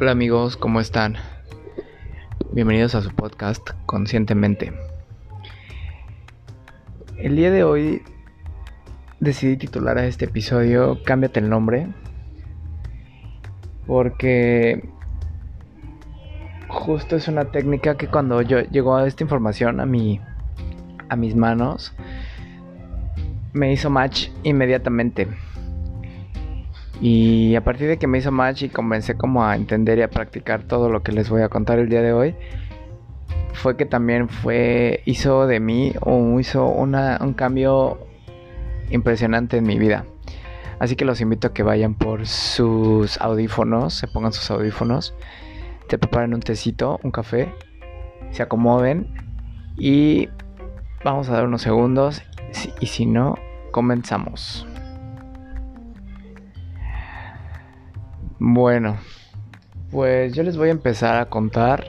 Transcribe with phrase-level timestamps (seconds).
[0.00, 1.16] Hola amigos, ¿cómo están?
[2.52, 4.72] Bienvenidos a su podcast Conscientemente.
[7.16, 8.02] El día de hoy
[9.18, 11.88] decidí titular a este episodio Cámbiate el nombre
[13.88, 14.88] porque
[16.68, 20.20] justo es una técnica que cuando yo llegó esta información a mi
[21.08, 21.92] a mis manos
[23.52, 25.26] me hizo match inmediatamente.
[27.00, 30.10] Y a partir de que me hizo match y comencé como a entender y a
[30.10, 32.34] practicar todo lo que les voy a contar el día de hoy,
[33.52, 37.98] fue que también fue, hizo de mí o hizo una, un cambio
[38.90, 40.06] impresionante en mi vida.
[40.78, 45.14] Así que los invito a que vayan por sus audífonos, se pongan sus audífonos,
[45.88, 47.52] se preparen un tecito, un café,
[48.30, 49.12] se acomoden
[49.76, 50.28] y
[51.04, 52.22] vamos a dar unos segundos
[52.80, 53.36] y si no,
[53.72, 54.66] comenzamos.
[58.40, 58.96] Bueno,
[59.90, 61.84] pues yo les voy a empezar a contar.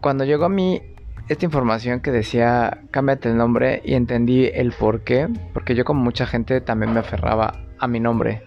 [0.00, 0.82] Cuando llegó a mí
[1.28, 6.02] esta información que decía cámbiate el nombre y entendí el por qué, porque yo como
[6.02, 8.42] mucha gente también me aferraba a mi nombre,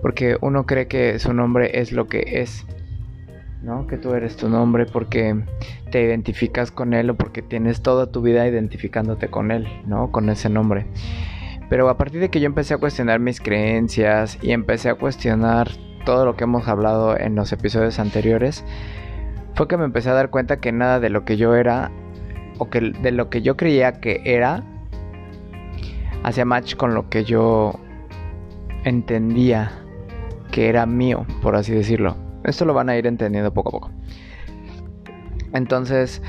[0.00, 2.64] porque uno cree que su nombre es lo que es,
[3.62, 3.86] ¿no?
[3.86, 5.44] Que tú eres tu nombre porque
[5.90, 10.10] te identificas con él o porque tienes toda tu vida identificándote con él, ¿no?
[10.10, 10.86] Con ese nombre.
[11.74, 15.72] Pero a partir de que yo empecé a cuestionar mis creencias y empecé a cuestionar
[16.04, 18.64] todo lo que hemos hablado en los episodios anteriores,
[19.56, 21.90] fue que me empecé a dar cuenta que nada de lo que yo era
[22.58, 24.62] o que de lo que yo creía que era
[26.22, 27.80] hacía match con lo que yo
[28.84, 29.72] entendía
[30.52, 32.16] que era mío, por así decirlo.
[32.44, 33.90] Esto lo van a ir entendiendo poco a poco.
[35.52, 36.22] Entonces,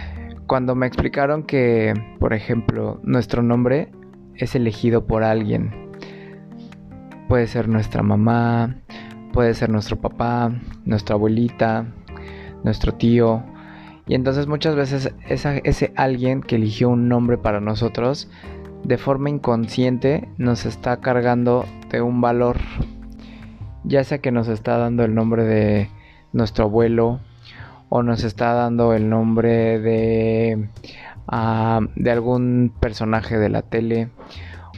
[0.47, 3.91] cuando me explicaron que, por ejemplo, nuestro nombre
[4.37, 5.91] es elegido por alguien.
[7.27, 8.75] Puede ser nuestra mamá,
[9.33, 10.51] puede ser nuestro papá,
[10.85, 11.85] nuestra abuelita,
[12.63, 13.43] nuestro tío.
[14.07, 18.29] Y entonces muchas veces ese alguien que eligió un nombre para nosotros,
[18.83, 22.57] de forma inconsciente nos está cargando de un valor.
[23.83, 25.89] Ya sea que nos está dando el nombre de
[26.33, 27.19] nuestro abuelo
[27.89, 30.69] o nos está dando el nombre de
[31.27, 34.09] de algún personaje de la tele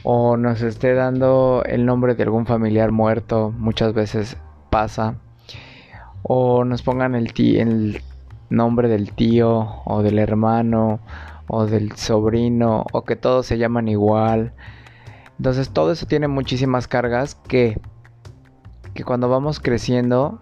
[0.02, 4.36] o nos esté dando el nombre de algún familiar muerto, muchas veces
[4.70, 5.16] pasa,
[6.22, 8.02] o nos pongan el, el
[8.50, 11.00] nombre del tío o del hermano
[11.46, 14.52] o del sobrino o que todos se llaman igual.
[15.38, 17.80] Entonces todo eso tiene muchísimas cargas que,
[18.94, 20.40] que cuando vamos creciendo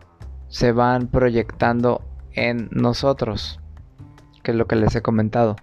[0.49, 2.03] se van proyectando
[2.33, 3.61] en nosotros,
[4.43, 5.57] que es lo que les he comentado.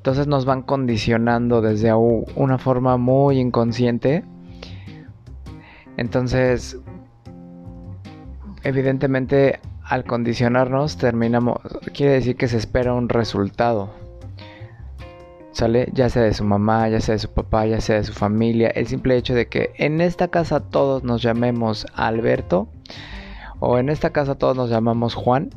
[0.00, 4.24] Entonces nos van condicionando desde una forma muy inconsciente.
[5.98, 6.78] Entonces,
[8.62, 11.58] evidentemente, al condicionarnos, terminamos.
[11.92, 13.90] Quiere decir que se espera un resultado.
[15.52, 15.90] ¿Sale?
[15.92, 18.68] Ya sea de su mamá, ya sea de su papá, ya sea de su familia.
[18.68, 22.68] El simple hecho de que en esta casa todos nos llamemos Alberto.
[23.58, 25.50] O en esta casa todos nos llamamos Juan.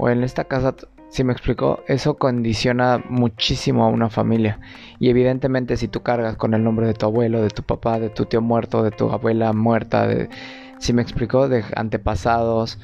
[0.00, 0.74] O en esta casa
[1.16, 4.60] si me explico, eso condiciona muchísimo a una familia.
[4.98, 8.10] Y evidentemente si tú cargas con el nombre de tu abuelo, de tu papá, de
[8.10, 10.28] tu tío muerto, de tu abuela muerta, de,
[10.78, 12.78] si me explico, de antepasados,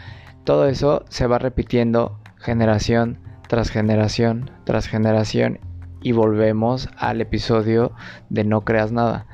[0.45, 5.61] todo eso se va repitiendo generación tras generación tras generación
[6.01, 7.93] y volvemos al episodio
[8.31, 9.27] de no creas nada.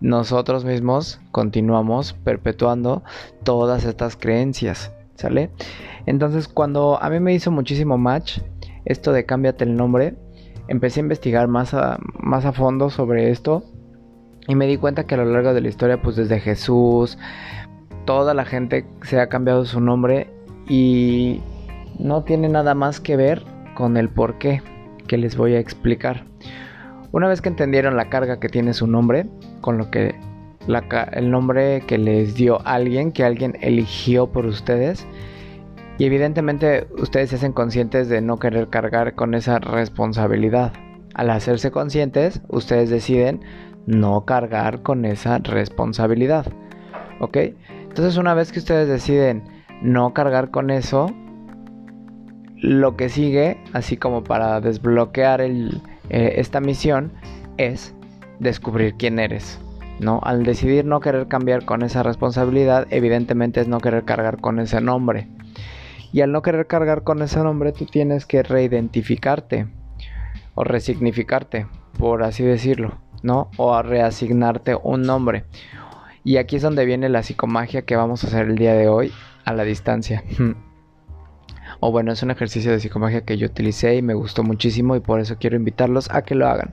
[0.00, 3.04] Nosotros mismos continuamos perpetuando
[3.44, 5.50] todas estas creencias, ¿sale?
[6.06, 8.38] Entonces cuando a mí me hizo muchísimo match
[8.84, 10.14] esto de cámbiate el nombre,
[10.68, 13.64] empecé a investigar más a, más a fondo sobre esto
[14.46, 17.18] y me di cuenta que a lo largo de la historia, pues desde Jesús,
[18.04, 20.28] toda la gente se ha cambiado su nombre
[20.68, 21.40] y
[21.98, 23.42] no tiene nada más que ver
[23.74, 24.62] con el por qué
[25.06, 26.24] que les voy a explicar.
[27.12, 29.26] Una vez que entendieron la carga que tiene su nombre,
[29.60, 30.14] con lo que
[31.12, 35.06] el nombre que les dio alguien, que alguien eligió por ustedes,
[35.98, 40.72] y evidentemente ustedes se hacen conscientes de no querer cargar con esa responsabilidad.
[41.14, 43.40] Al hacerse conscientes, ustedes deciden
[43.86, 46.46] no cargar con esa responsabilidad.
[47.20, 47.36] ¿Ok?
[47.68, 49.44] Entonces una vez que ustedes deciden
[49.82, 51.06] no cargar con eso,
[52.56, 57.12] lo que sigue, así como para desbloquear eh, esta misión,
[57.56, 57.94] es
[58.40, 59.60] descubrir quién eres.
[60.04, 60.20] ¿No?
[60.22, 64.80] Al decidir no querer cambiar con esa responsabilidad, evidentemente es no querer cargar con ese
[64.80, 65.28] nombre.
[66.12, 69.66] Y al no querer cargar con ese nombre, tú tienes que reidentificarte
[70.54, 71.66] o resignificarte,
[71.98, 73.50] por así decirlo, ¿no?
[73.56, 75.44] O a reasignarte un nombre.
[76.22, 79.12] Y aquí es donde viene la psicomagia que vamos a hacer el día de hoy.
[79.44, 80.24] a la distancia.
[81.80, 85.00] o bueno, es un ejercicio de psicomagia que yo utilicé y me gustó muchísimo y
[85.00, 86.72] por eso quiero invitarlos a que lo hagan.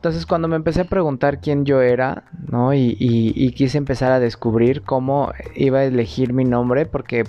[0.00, 2.72] Entonces cuando me empecé a preguntar quién yo era, ¿no?
[2.72, 7.24] Y, quise empezar a descubrir cómo iba a elegir mi nombre, porque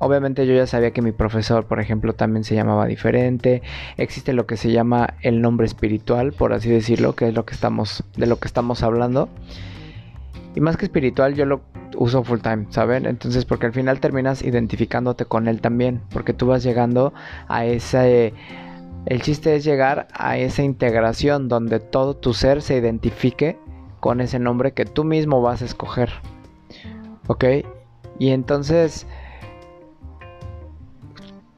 [0.00, 3.62] obviamente yo ya sabía que mi profesor, por ejemplo, también se llamaba diferente.
[3.98, 7.54] Existe lo que se llama el nombre espiritual, por así decirlo, que es lo que
[7.54, 9.28] estamos, de lo que estamos hablando.
[10.56, 11.60] Y más que espiritual, yo lo
[11.96, 13.06] uso full time, ¿saben?
[13.06, 17.14] Entonces, porque al final terminas identificándote con él también, porque tú vas llegando
[17.46, 18.34] a ese
[19.06, 23.58] el chiste es llegar a esa integración donde todo tu ser se identifique
[24.00, 26.10] con ese nombre que tú mismo vas a escoger.
[27.26, 27.44] ¿Ok?
[28.18, 29.06] Y entonces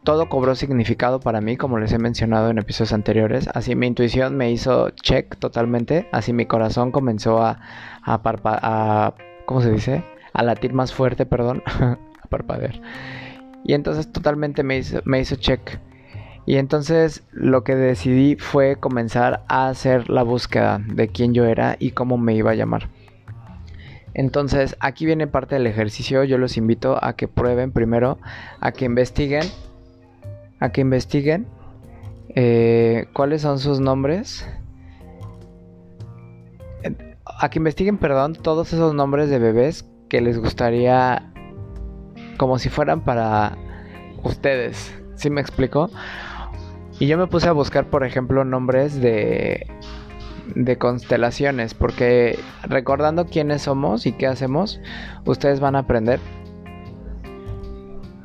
[0.03, 3.49] todo cobró significado para mí, como les he mencionado en episodios anteriores.
[3.55, 6.09] Así mi intuición me hizo check totalmente.
[6.13, 7.61] Así mi corazón comenzó a,
[8.03, 9.15] a, a
[9.47, 10.05] ¿cómo se dice?
[10.33, 11.99] A latir más fuerte, perdón, a
[12.29, 12.81] parpadear.
[13.65, 15.79] Y entonces totalmente me hizo, me hizo check.
[16.47, 21.77] Y entonces lo que decidí fue comenzar a hacer la búsqueda de quién yo era
[21.79, 22.89] y cómo me iba a llamar.
[24.15, 26.25] Entonces aquí viene parte del ejercicio.
[26.25, 28.19] Yo los invito a que prueben primero,
[28.61, 29.45] a que investiguen,
[30.59, 31.47] a que investiguen
[32.35, 34.47] eh, cuáles son sus nombres.
[37.25, 41.33] A que investiguen, perdón, todos esos nombres de bebés que les gustaría
[42.37, 43.57] como si fueran para
[44.25, 45.00] ustedes.
[45.21, 45.91] ¿Sí me explico?
[46.99, 49.67] Y yo me puse a buscar, por ejemplo, nombres de,
[50.55, 54.81] de constelaciones, porque recordando quiénes somos y qué hacemos,
[55.27, 56.21] ustedes van a aprender.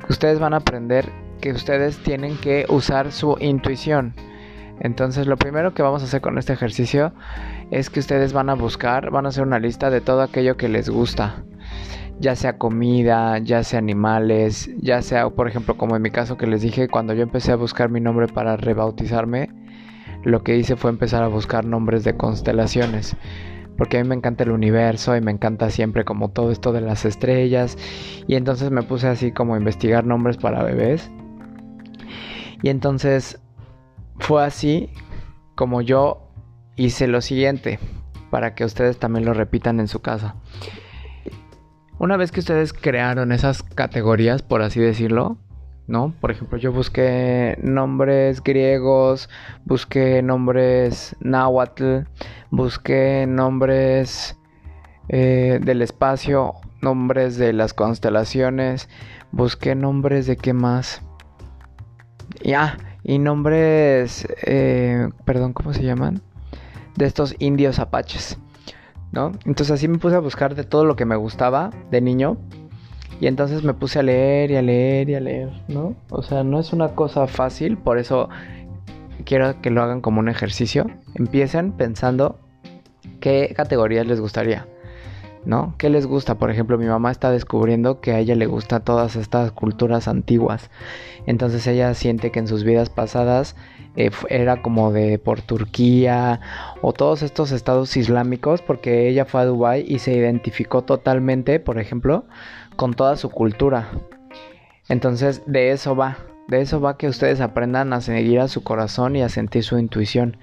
[0.08, 1.04] Ustedes van a aprender
[1.42, 4.14] que ustedes tienen que usar su intuición.
[4.80, 7.12] Entonces lo primero que vamos a hacer con este ejercicio
[7.70, 10.70] es que ustedes van a buscar, van a hacer una lista de todo aquello que
[10.70, 11.44] les gusta
[12.18, 16.46] ya sea comida, ya sea animales, ya sea, por ejemplo, como en mi caso que
[16.46, 19.50] les dije, cuando yo empecé a buscar mi nombre para rebautizarme,
[20.24, 23.16] lo que hice fue empezar a buscar nombres de constelaciones.
[23.76, 26.80] Porque a mí me encanta el universo y me encanta siempre como todo esto de
[26.80, 27.76] las estrellas.
[28.26, 31.10] Y entonces me puse así como a investigar nombres para bebés.
[32.62, 33.38] Y entonces
[34.18, 34.88] fue así
[35.54, 36.30] como yo
[36.76, 37.78] hice lo siguiente.
[38.30, 40.34] Para que ustedes también lo repitan en su casa.
[41.98, 45.38] Una vez que ustedes crearon esas categorías, por así decirlo,
[45.86, 46.12] ¿no?
[46.20, 49.30] Por ejemplo, yo busqué nombres griegos,
[49.64, 52.00] busqué nombres náhuatl,
[52.50, 54.36] busqué nombres
[55.08, 58.90] eh, del espacio, nombres de las constelaciones,
[59.32, 61.00] busqué nombres de qué más.
[62.42, 66.20] Ya, y nombres, eh, perdón, ¿cómo se llaman?
[66.96, 68.38] De estos indios apaches.
[69.12, 69.32] ¿No?
[69.44, 72.36] Entonces así me puse a buscar de todo lo que me gustaba de niño.
[73.20, 75.94] Y entonces me puse a leer y a leer y a leer, ¿no?
[76.10, 78.28] O sea, no es una cosa fácil, por eso
[79.24, 80.86] quiero que lo hagan como un ejercicio.
[81.14, 82.38] Empiecen pensando
[83.20, 84.66] qué categorías les gustaría,
[85.46, 85.74] ¿no?
[85.78, 86.34] ¿Qué les gusta?
[86.34, 90.70] Por ejemplo, mi mamá está descubriendo que a ella le gusta todas estas culturas antiguas.
[91.24, 93.54] Entonces ella siente que en sus vidas pasadas
[93.96, 96.40] eh, era como de por Turquía
[96.82, 101.78] o todos estos estados islámicos porque ella fue a Dubai y se identificó totalmente, por
[101.78, 102.24] ejemplo,
[102.74, 103.88] con toda su cultura.
[104.88, 106.18] Entonces de eso va,
[106.48, 109.78] de eso va que ustedes aprendan a seguir a su corazón y a sentir su
[109.78, 110.36] intuición.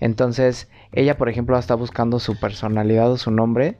[0.00, 3.78] Entonces ella, por ejemplo, está buscando su personalidad o su nombre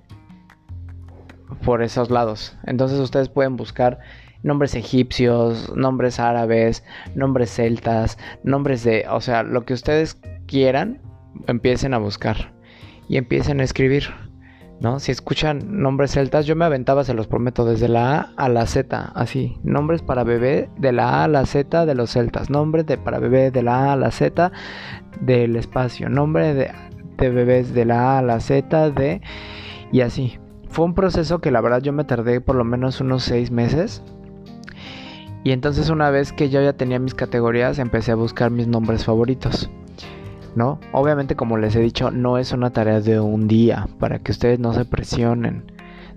[1.64, 2.56] por esos lados.
[2.64, 3.98] Entonces ustedes pueden buscar
[4.42, 11.00] nombres egipcios, nombres árabes, nombres celtas, nombres de, o sea, lo que ustedes quieran,
[11.46, 12.52] empiecen a buscar
[13.08, 14.04] y empiecen a escribir.
[14.80, 14.98] ¿No?
[14.98, 18.66] Si escuchan nombres celtas, yo me aventaba, se los prometo, desde la A a la
[18.66, 19.56] Z, así.
[19.62, 22.50] Nombres para bebé de la A a la Z de los celtas.
[22.50, 24.50] Nombres de para bebé de la A a la Z
[25.20, 26.08] del espacio.
[26.08, 26.72] Nombre de,
[27.16, 29.22] de bebés de la A a la Z de...
[29.92, 30.40] Y así.
[30.72, 34.02] Fue un proceso que la verdad yo me tardé por lo menos unos seis meses
[35.44, 39.04] y entonces una vez que yo ya tenía mis categorías, empecé a buscar mis nombres
[39.04, 39.70] favoritos.
[40.54, 40.80] ¿No?
[40.92, 44.60] Obviamente como les he dicho, no es una tarea de un día, para que ustedes
[44.60, 45.70] no se presionen,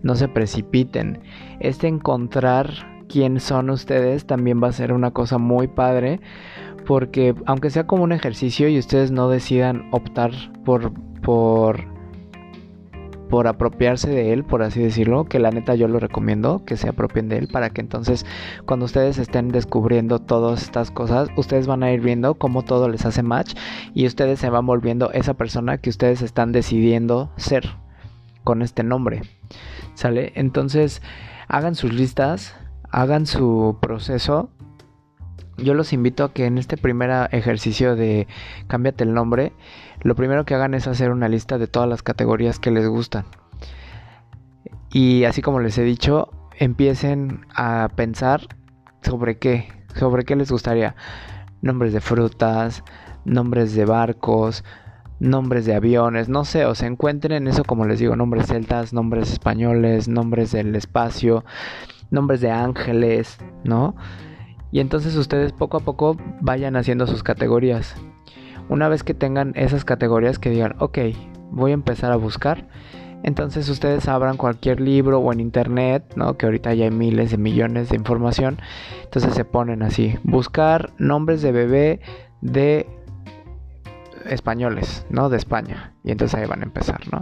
[0.04, 1.20] no se precipiten.
[1.60, 2.70] Este encontrar
[3.10, 6.22] quién son ustedes también va a ser una cosa muy padre,
[6.86, 10.32] porque aunque sea como un ejercicio y ustedes no decidan optar
[10.64, 11.95] por, por
[13.30, 16.90] por apropiarse de él, por así decirlo, que la neta yo lo recomiendo, que se
[16.90, 18.26] apropien de él para que entonces
[18.66, 23.06] cuando ustedes estén descubriendo todas estas cosas, ustedes van a ir viendo cómo todo les
[23.06, 23.56] hace match
[23.94, 27.70] y ustedes se van volviendo esa persona que ustedes están decidiendo ser
[28.44, 29.22] con este nombre.
[29.96, 30.32] ¿Sale?
[30.36, 31.02] Entonces,
[31.48, 32.56] hagan sus listas,
[32.90, 34.50] hagan su proceso,
[35.58, 38.28] yo los invito a que en este primer ejercicio de
[38.68, 39.54] cámbiate el nombre,
[40.02, 43.26] lo primero que hagan es hacer una lista de todas las categorías que les gustan.
[44.92, 48.42] Y así como les he dicho, empiecen a pensar
[49.02, 50.96] sobre qué, sobre qué les gustaría.
[51.62, 52.84] Nombres de frutas,
[53.26, 54.64] nombres de barcos,
[55.20, 58.94] nombres de aviones, no sé, o se encuentren en eso como les digo, nombres celtas,
[58.94, 61.46] nombres españoles, nombres del espacio,
[62.12, 63.96] nombres de ángeles, ¿no?
[64.76, 67.96] Y entonces ustedes poco a poco vayan haciendo sus categorías.
[68.68, 70.98] Una vez que tengan esas categorías que digan, ok,
[71.50, 72.68] voy a empezar a buscar,
[73.24, 76.36] entonces ustedes abran cualquier libro o en internet, ¿no?
[76.36, 78.60] Que ahorita ya hay miles de millones de información.
[79.02, 82.02] Entonces se ponen así, buscar nombres de bebé
[82.42, 82.86] de
[84.26, 85.30] españoles, ¿no?
[85.30, 85.94] De España.
[86.04, 87.22] Y entonces ahí van a empezar, ¿no?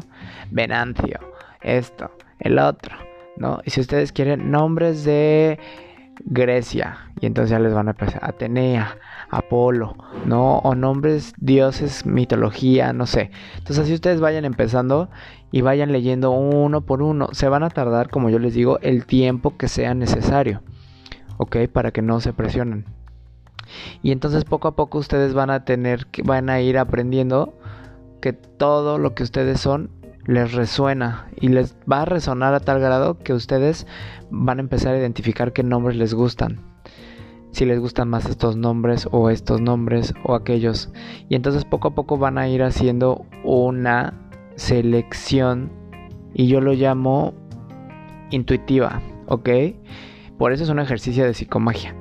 [0.50, 1.19] Venancio,
[1.62, 2.95] esto, el otro,
[3.38, 3.60] ¿no?
[3.63, 5.60] Y si ustedes quieren nombres de
[6.25, 8.98] Grecia, y entonces ya les van a empezar Atenea,
[9.29, 10.60] Apolo, ¿no?
[10.60, 13.32] O nombres, dioses, mitología, no sé.
[13.58, 15.10] Entonces así ustedes vayan empezando
[15.51, 17.29] y vayan leyendo uno por uno.
[17.32, 20.62] Se van a tardar, como yo les digo, el tiempo que sea necesario,
[21.38, 21.58] ¿ok?
[21.72, 22.86] Para que no se presionen.
[24.01, 27.53] Y entonces poco a poco ustedes van a tener que, van a ir aprendiendo
[28.22, 29.89] que todo lo que ustedes son
[30.25, 33.88] les resuena y les va a resonar a tal grado que ustedes
[34.30, 36.60] van a empezar a identificar qué nombres les gustan.
[37.51, 40.92] Si les gustan más estos nombres o estos nombres o aquellos.
[41.30, 44.13] Y entonces poco a poco van a ir haciendo una
[44.56, 45.72] selección
[46.34, 47.34] y yo lo llamo
[48.32, 49.50] intuitiva, ¿ok?
[50.38, 51.96] Por eso es un ejercicio de psicomagia.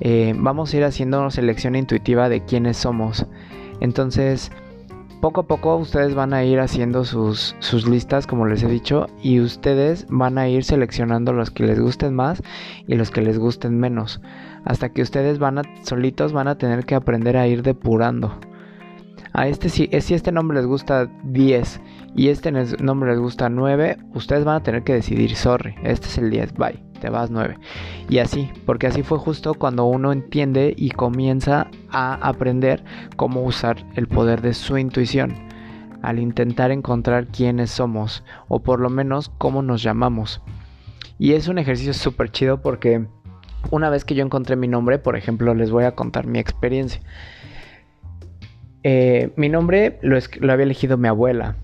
[0.00, 3.26] Eh, vamos a ir haciendo una selección intuitiva de quiénes somos.
[3.80, 4.52] Entonces,
[5.20, 9.06] poco a poco ustedes van a ir haciendo sus, sus, listas, como les he dicho,
[9.22, 12.42] y ustedes van a ir seleccionando los que les gusten más
[12.86, 14.20] y los que les gusten menos.
[14.64, 18.38] Hasta que ustedes van a, solitos van a tener que aprender a ir depurando.
[19.32, 21.80] A este si, si este nombre les gusta 10
[22.16, 26.18] y este nombre les gusta 9, ustedes van a tener que decidir, sorry, este es
[26.18, 27.58] el 10, bye te vas 9.
[28.08, 32.84] Y así, porque así fue justo cuando uno entiende y comienza a aprender
[33.16, 35.34] cómo usar el poder de su intuición
[36.02, 40.40] al intentar encontrar quiénes somos o por lo menos cómo nos llamamos.
[41.18, 43.06] Y es un ejercicio súper chido porque
[43.70, 47.02] una vez que yo encontré mi nombre, por ejemplo, les voy a contar mi experiencia.
[48.82, 51.56] Eh, mi nombre lo, lo había elegido mi abuela.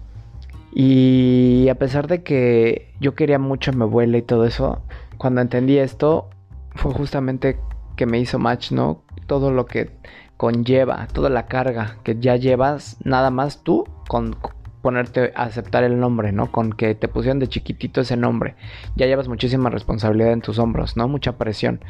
[0.75, 4.83] Y a pesar de que yo quería mucho a mi abuela y todo eso,
[5.19, 6.29] cuando entendí esto,
[6.75, 7.59] fue justamente
[7.97, 9.03] que me hizo match, ¿no?
[9.27, 9.91] Todo lo que
[10.37, 14.37] conlleva, toda la carga que ya llevas, nada más tú con
[14.83, 16.53] ponerte a aceptar el nombre, ¿no?
[16.53, 18.55] Con que te pusieron de chiquitito ese nombre.
[18.95, 21.09] Ya llevas muchísima responsabilidad en tus hombros, ¿no?
[21.09, 21.81] Mucha presión.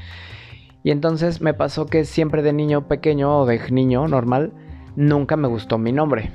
[0.82, 4.52] Y entonces me pasó que siempre de niño pequeño o de niño normal,
[4.94, 6.30] nunca me gustó mi nombre.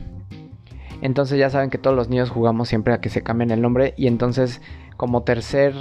[1.02, 3.96] Entonces ya saben que todos los niños jugamos siempre a que se cambien el nombre
[3.98, 4.62] y entonces
[4.98, 5.74] como tercer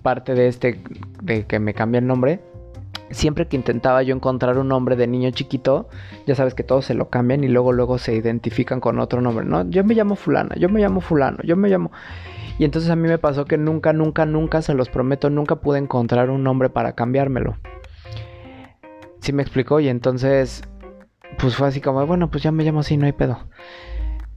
[0.00, 0.82] parte de este,
[1.22, 2.40] de que me cambie el nombre,
[3.10, 5.88] siempre que intentaba yo encontrar un nombre de niño chiquito,
[6.26, 9.44] ya sabes que todos se lo cambian y luego luego se identifican con otro nombre,
[9.44, 9.68] ¿no?
[9.68, 11.90] Yo me llamo fulana, yo me llamo fulano, yo me llamo...
[12.58, 15.78] Y entonces a mí me pasó que nunca, nunca, nunca, se los prometo, nunca pude
[15.78, 17.56] encontrar un nombre para cambiármelo.
[19.20, 19.80] ¿Sí me explicó?
[19.80, 20.62] Y entonces,
[21.38, 23.38] pues fue así como, bueno, pues ya me llamo así, no hay pedo.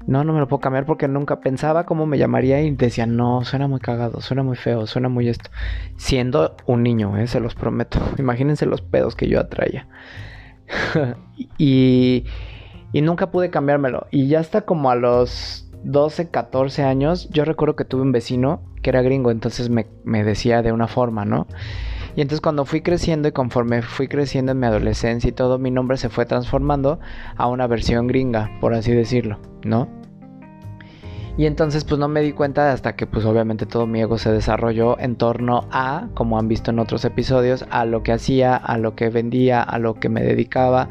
[0.05, 3.43] No, no me lo puedo cambiar porque nunca pensaba cómo me llamaría y decía, no,
[3.45, 5.50] suena muy cagado, suena muy feo, suena muy esto.
[5.95, 7.27] Siendo un niño, ¿eh?
[7.27, 8.00] se los prometo.
[8.17, 9.88] Imagínense los pedos que yo atraía.
[11.57, 12.25] y,
[12.91, 14.07] y nunca pude cambiármelo.
[14.12, 18.62] Y ya hasta como a los 12, 14 años, yo recuerdo que tuve un vecino
[18.81, 21.48] que era gringo, entonces me, me decía de una forma, ¿no?
[22.15, 25.72] Y entonces cuando fui creciendo y conforme fui creciendo en mi adolescencia y todo, mi
[25.72, 27.00] nombre se fue transformando
[27.36, 29.88] a una versión gringa, por así decirlo, ¿no?
[31.36, 34.32] Y entonces pues no me di cuenta hasta que pues obviamente todo mi ego se
[34.32, 38.77] desarrolló en torno a, como han visto en otros episodios, a lo que hacía, a
[38.77, 40.89] lo que vendía, a lo que me dedicaba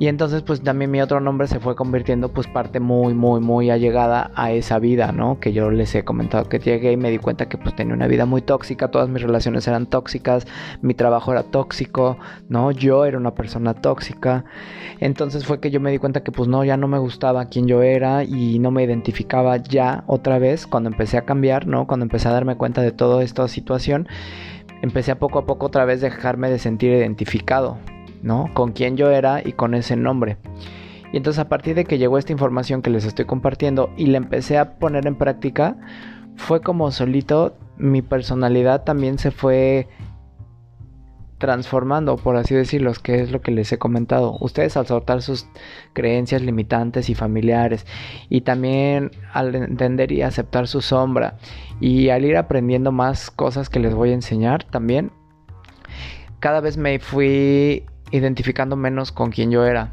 [0.00, 3.70] y entonces pues también mi otro nombre se fue convirtiendo pues parte muy muy muy
[3.70, 5.38] allegada a esa vida, ¿no?
[5.38, 8.08] Que yo les he comentado que llegué y me di cuenta que pues tenía una
[8.08, 10.46] vida muy tóxica, todas mis relaciones eran tóxicas,
[10.82, 12.72] mi trabajo era tóxico, ¿no?
[12.72, 14.44] Yo era una persona tóxica.
[15.00, 17.66] Entonces fue que yo me di cuenta que pues no, ya no me gustaba quién
[17.68, 21.86] yo era y no me identificaba ya otra vez cuando empecé a cambiar, ¿no?
[21.86, 24.08] Cuando empecé a darme cuenta de toda esta situación,
[24.82, 27.78] empecé a poco a poco otra vez dejarme de sentir identificado,
[28.24, 28.50] ¿no?
[28.54, 30.38] Con quién yo era y con ese nombre.
[31.12, 34.16] Y entonces a partir de que llegó esta información que les estoy compartiendo y la
[34.16, 35.76] empecé a poner en práctica,
[36.34, 39.88] fue como solito mi personalidad también se fue
[41.38, 44.38] transformando, por así decirlo, que es lo que les he comentado.
[44.40, 45.46] Ustedes al soltar sus
[45.92, 47.86] creencias limitantes y familiares
[48.30, 51.36] y también al entender y aceptar su sombra
[51.80, 55.12] y al ir aprendiendo más cosas que les voy a enseñar también,
[56.40, 57.84] cada vez me fui
[58.16, 59.90] identificando menos con quien yo era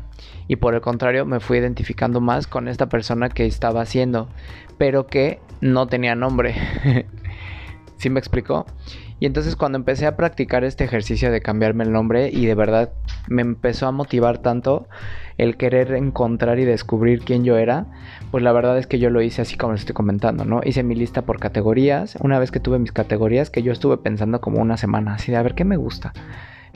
[0.47, 4.29] y por el contrario me fui identificando más con esta persona que estaba haciendo,
[4.77, 6.55] pero que no tenía nombre.
[7.97, 8.65] ¿Sí me explicó?
[9.19, 12.91] Y entonces cuando empecé a practicar este ejercicio de cambiarme el nombre y de verdad
[13.27, 14.87] me empezó a motivar tanto
[15.37, 17.85] el querer encontrar y descubrir quién yo era,
[18.29, 20.61] pues la verdad es que yo lo hice así como les estoy comentando, ¿no?
[20.63, 24.41] Hice mi lista por categorías, una vez que tuve mis categorías que yo estuve pensando
[24.41, 26.13] como una semana, así de a ver qué me gusta.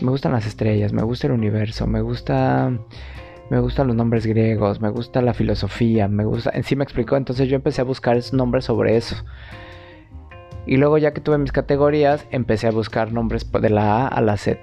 [0.02, 2.72] Me gustan las estrellas, me gusta el universo, me gusta
[3.50, 7.16] me gustan los nombres griegos, me gusta la filosofía, me gusta, en sí me explicó,
[7.16, 9.16] entonces yo empecé a buscar nombres sobre eso.
[10.66, 14.22] Y luego ya que tuve mis categorías, empecé a buscar nombres de la A a
[14.22, 14.60] la Z.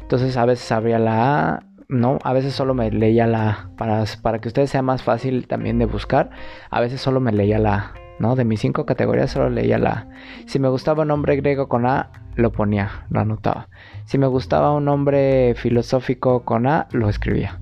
[0.00, 3.70] Entonces a veces abría la A, no, a veces solo me leía la A.
[3.76, 6.30] Para, para que ustedes sea más fácil también de buscar,
[6.70, 8.07] a veces solo me leía la A.
[8.18, 8.36] ¿no?
[8.36, 10.08] De mis cinco categorías solo leía la A.
[10.46, 13.68] Si me gustaba un nombre griego con A, lo ponía, lo anotaba.
[14.04, 17.60] Si me gustaba un nombre filosófico con A, lo escribía.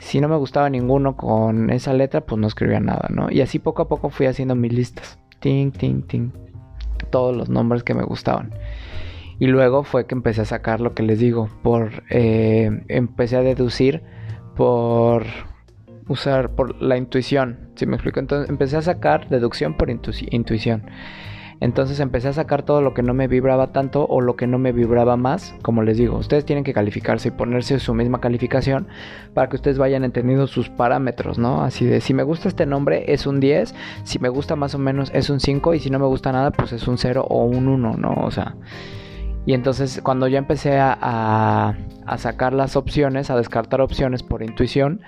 [0.00, 3.30] Si no me gustaba ninguno con esa letra, pues no escribía nada, ¿no?
[3.30, 5.18] Y así poco a poco fui haciendo mis listas.
[5.40, 6.30] Ting, ting, ting
[7.10, 8.52] todos los nombres que me gustaban.
[9.38, 13.42] Y luego fue que empecé a sacar lo que les digo, por eh, empecé a
[13.42, 14.02] deducir
[14.54, 15.26] por
[16.08, 20.84] usar por la intuición, si me explico, entonces empecé a sacar deducción por intuición.
[21.60, 24.58] Entonces empecé a sacar todo lo que no me vibraba tanto o lo que no
[24.58, 25.54] me vibraba más.
[25.62, 28.88] Como les digo, ustedes tienen que calificarse y ponerse su misma calificación
[29.32, 31.62] para que ustedes vayan entendiendo sus parámetros, ¿no?
[31.62, 34.78] Así de si me gusta este nombre es un 10, si me gusta más o
[34.78, 37.44] menos es un 5 y si no me gusta nada pues es un 0 o
[37.44, 38.14] un 1, ¿no?
[38.22, 38.54] O sea...
[39.46, 45.02] Y entonces cuando ya empecé a, a, sacar las opciones, a descartar opciones por intuición,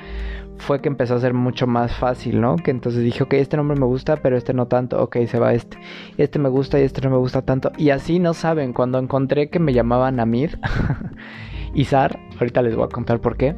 [0.59, 2.57] fue que empezó a ser mucho más fácil, ¿no?
[2.57, 5.55] Que entonces dije, ok, este nombre me gusta, pero este no tanto, ok, se va
[5.55, 5.79] este.
[6.17, 7.73] Este me gusta y este no me gusta tanto.
[7.79, 10.51] Y así no saben, cuando encontré que me llamaban Namid,
[11.75, 13.57] Izar, ahorita les voy a contar por qué.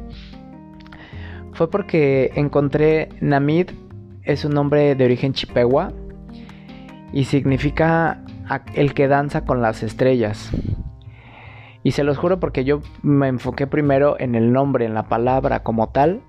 [1.53, 3.71] Fue porque encontré Namid,
[4.23, 5.91] es un nombre de origen chipegua
[7.11, 8.23] y significa
[8.73, 10.51] el que danza con las estrellas.
[11.83, 15.63] Y se los juro porque yo me enfoqué primero en el nombre, en la palabra
[15.63, 16.21] como tal,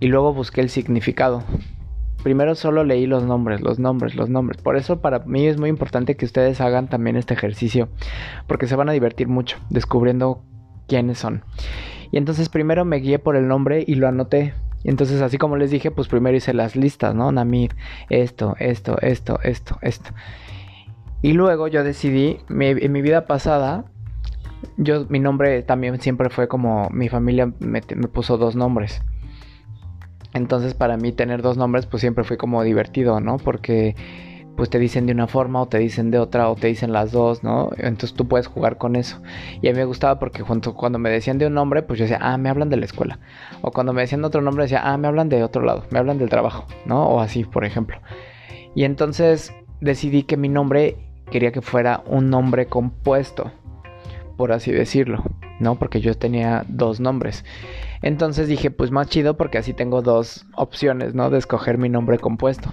[0.00, 1.44] y luego busqué el significado.
[2.22, 4.60] Primero solo leí los nombres, los nombres, los nombres.
[4.60, 7.88] Por eso para mí es muy importante que ustedes hagan también este ejercicio,
[8.46, 10.42] porque se van a divertir mucho descubriendo
[10.88, 11.44] quiénes son.
[12.10, 14.54] Y entonces primero me guié por el nombre y lo anoté.
[14.82, 17.30] Y entonces así como les dije, pues primero hice las listas, ¿no?
[17.32, 17.72] Namid,
[18.08, 20.10] esto, esto, esto, esto, esto.
[21.22, 23.84] Y luego yo decidí, en mi vida pasada,
[24.78, 29.02] yo mi nombre también siempre fue como mi familia me puso dos nombres.
[30.32, 33.36] Entonces para mí tener dos nombres pues siempre fue como divertido, ¿no?
[33.38, 33.94] Porque
[34.56, 37.12] pues te dicen de una forma o te dicen de otra o te dicen las
[37.12, 37.70] dos, ¿no?
[37.78, 39.22] Entonces tú puedes jugar con eso.
[39.62, 42.04] Y a mí me gustaba porque junto, cuando me decían de un nombre, pues yo
[42.04, 43.18] decía, ah, me hablan de la escuela.
[43.62, 45.98] O cuando me decían de otro nombre, decía, ah, me hablan de otro lado, me
[45.98, 47.08] hablan del trabajo, ¿no?
[47.08, 48.00] O así, por ejemplo.
[48.74, 50.96] Y entonces decidí que mi nombre
[51.30, 53.50] quería que fuera un nombre compuesto,
[54.36, 55.22] por así decirlo,
[55.58, 55.78] ¿no?
[55.78, 57.46] Porque yo tenía dos nombres.
[58.02, 61.30] Entonces dije, pues más chido porque así tengo dos opciones, ¿no?
[61.30, 62.72] De escoger mi nombre compuesto.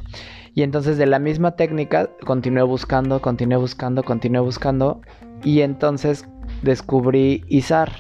[0.54, 5.02] Y entonces de la misma técnica continué buscando, continué buscando, continué buscando.
[5.44, 6.28] Y entonces
[6.62, 7.92] descubrí Izar.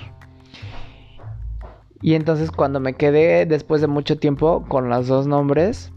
[2.01, 5.91] Y entonces cuando me quedé después de mucho tiempo con los dos nombres,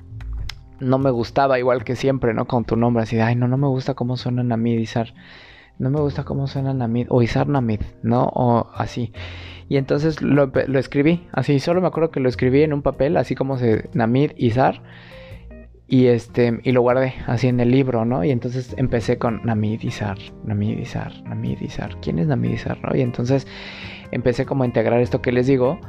[0.81, 2.47] no me gustaba igual que siempre, ¿no?
[2.47, 5.15] Con tu nombre, así de, ay, no, no me gusta cómo suenan a mí Izar.
[5.81, 8.25] No me gusta cómo suenan Namid o Izar Namid, ¿no?
[8.35, 9.15] O así.
[9.71, 13.35] Y entonces lo, escribí, así, solo me acuerdo que lo escribí en un papel, así
[13.35, 14.83] como se Namid Izar.
[15.89, 18.23] Y este, y lo guardé así en el libro, ¿no?
[18.23, 21.97] Y entonces empecé con Namid Izar, Namid Izar, Namid Izar.
[22.03, 22.95] ¿Quién es Namid Izar, no?
[22.95, 23.47] Y entonces
[24.11, 25.81] empecé como a integrar esto que les digo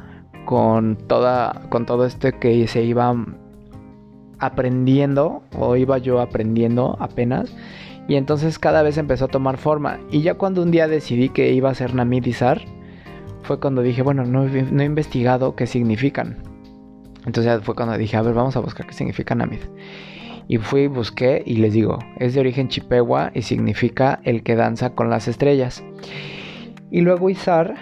[0.46, 3.14] con toda, con todo esto que se iba
[4.38, 7.54] aprendiendo, o iba yo aprendiendo apenas.
[8.08, 10.00] Y entonces cada vez empezó a tomar forma.
[10.10, 12.62] Y ya cuando un día decidí que iba a ser Namid Izar,
[13.42, 16.38] fue cuando dije, bueno, no, he investigado qué significan.
[17.26, 19.60] Entonces fue cuando dije, a ver, vamos a buscar qué significa Namid.
[20.48, 24.90] Y fui, busqué y les digo, es de origen chipegua y significa el que danza
[24.90, 25.84] con las estrellas.
[26.90, 27.74] Y luego Izar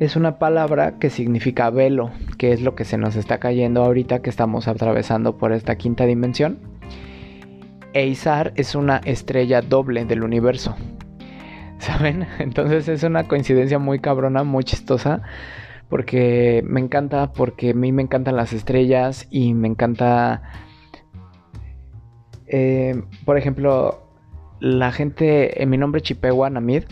[0.00, 4.22] es una palabra que significa velo, que es lo que se nos está cayendo ahorita
[4.22, 6.58] que estamos atravesando por esta quinta dimensión.
[7.94, 10.76] E Izar es una estrella doble del universo.
[11.78, 12.26] ¿Saben?
[12.38, 15.22] Entonces es una coincidencia muy cabrona, muy chistosa.
[15.88, 20.42] Porque me encanta, porque a mí me encantan las estrellas y me encanta...
[22.46, 24.08] Eh, por ejemplo,
[24.60, 26.84] la gente, en mi nombre Chipewa Namid,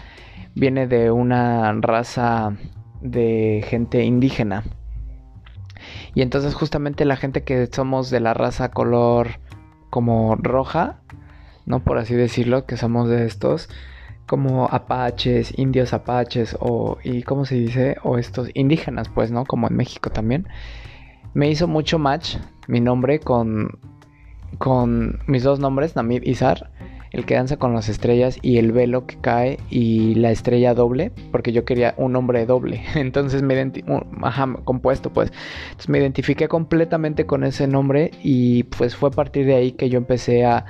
[0.55, 2.57] viene de una raza
[3.01, 4.63] de gente indígena.
[6.15, 9.41] Y entonces justamente la gente que somos de la raza color
[9.93, 11.01] como roja,
[11.67, 13.69] no por así decirlo, que somos de estos,
[14.27, 19.45] como apaches, indios apaches o y cómo se dice, o estos indígenas, pues, ¿no?
[19.45, 20.49] Como en México también.
[21.35, 23.79] Me hizo mucho match mi nombre con
[24.57, 26.71] con mis dos nombres, Namib y Zar
[27.13, 31.13] el que danza con las estrellas y el velo que cae y la estrella doble,
[31.31, 32.83] porque yo quería un nombre doble.
[32.95, 35.33] Entonces me identifiqué, ajá, compuesto pues.
[35.65, 39.91] Entonces me identifiqué completamente con ese nombre y pues fue a partir de ahí que
[39.91, 40.65] yo empecé a,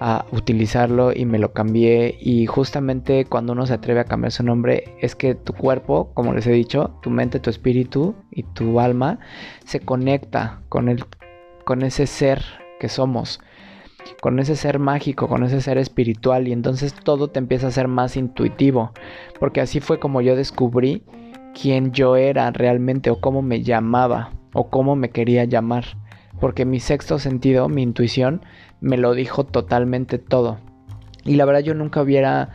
[0.00, 4.42] a utilizarlo y me lo cambié y justamente cuando uno se atreve a cambiar su
[4.42, 8.80] nombre es que tu cuerpo, como les he dicho, tu mente, tu espíritu y tu
[8.80, 9.20] alma
[9.64, 11.04] se conecta con el
[11.64, 12.42] con ese ser
[12.80, 13.40] que somos
[14.20, 17.88] con ese ser mágico, con ese ser espiritual y entonces todo te empieza a ser
[17.88, 18.92] más intuitivo,
[19.38, 21.02] porque así fue como yo descubrí
[21.60, 25.84] quién yo era realmente o cómo me llamaba o cómo me quería llamar,
[26.40, 28.42] porque mi sexto sentido, mi intuición,
[28.80, 30.58] me lo dijo totalmente todo.
[31.24, 32.50] Y la verdad yo nunca hubiera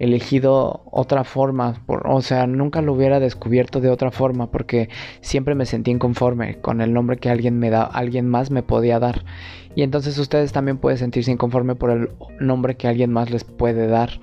[0.00, 4.88] elegido otra forma, o sea, nunca lo hubiera descubierto de otra forma porque
[5.20, 8.98] siempre me sentí inconforme con el nombre que alguien me da, alguien más me podía
[8.98, 9.26] dar.
[9.74, 12.08] Y entonces ustedes también pueden sentirse inconforme por el
[12.40, 14.20] nombre que alguien más les puede dar.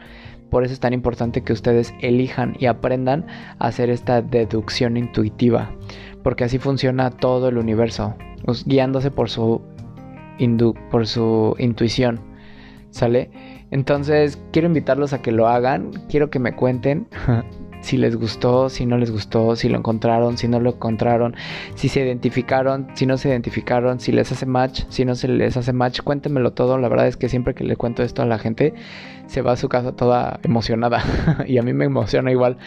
[0.50, 3.28] Por eso es tan importante que ustedes elijan y aprendan
[3.60, 5.76] a hacer esta deducción intuitiva,
[6.24, 8.16] porque así funciona todo el universo,
[8.66, 9.62] guiándose por su,
[10.90, 12.20] por su intuición.
[12.90, 13.30] ¿Sale?
[13.72, 17.08] Entonces, quiero invitarlos a que lo hagan, quiero que me cuenten
[17.82, 21.36] si les gustó, si no les gustó, si lo encontraron, si no lo encontraron,
[21.76, 25.56] si se identificaron, si no se identificaron, si les hace match, si no se les
[25.58, 26.78] hace match, cuéntenmelo todo.
[26.78, 28.74] La verdad es que siempre que le cuento esto a la gente,
[29.28, 31.04] se va a su casa toda emocionada
[31.48, 32.58] y a mí me emociona igual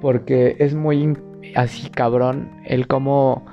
[0.00, 1.16] porque es muy
[1.54, 3.44] así cabrón el cómo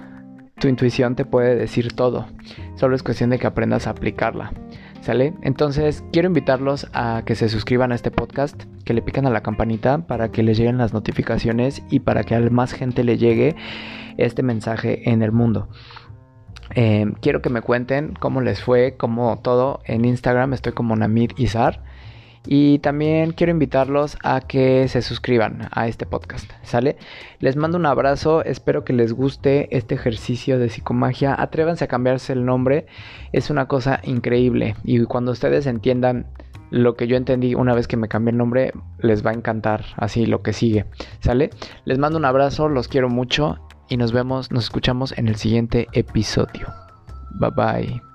[0.60, 2.26] tu intuición te puede decir todo.
[2.76, 4.52] Solo es cuestión de que aprendas a aplicarla.
[5.42, 9.42] Entonces quiero invitarlos a que se suscriban a este podcast, que le pican a la
[9.42, 13.56] campanita para que les lleguen las notificaciones y para que a más gente le llegue
[14.18, 15.70] este mensaje en el mundo.
[16.76, 19.80] Eh, quiero que me cuenten cómo les fue, como todo.
[19.86, 21.84] En Instagram estoy como Namid Izar.
[22.48, 26.96] Y también quiero invitarlos a que se suscriban a este podcast, ¿sale?
[27.40, 31.36] Les mando un abrazo, espero que les guste este ejercicio de psicomagia.
[31.38, 32.88] Atrévanse a cambiarse el nombre,
[33.34, 34.76] es una cosa increíble.
[34.86, 36.28] Y cuando ustedes entiendan
[36.70, 39.86] lo que yo entendí una vez que me cambié el nombre, les va a encantar
[39.98, 40.86] así lo que sigue,
[41.20, 41.50] ¿sale?
[41.86, 43.58] Les mando un abrazo, los quiero mucho
[43.90, 46.74] y nos vemos, nos escuchamos en el siguiente episodio.
[47.40, 48.07] Bye bye.